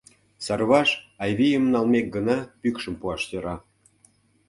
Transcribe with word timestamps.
Сарваш 0.45 0.89
Айвийым 1.23 1.65
налмек 1.73 2.07
гына 2.15 2.37
пӱкшым 2.61 2.95
пуаш 2.99 3.21
сӧра. 3.29 3.55